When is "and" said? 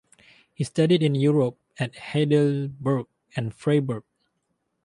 3.35-3.53